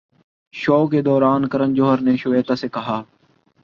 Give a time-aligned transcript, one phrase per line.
[0.53, 3.01] شو کے دوران کرن جوہر نے شویتا سے کہا